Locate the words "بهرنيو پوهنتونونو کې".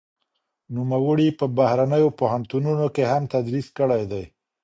1.57-3.03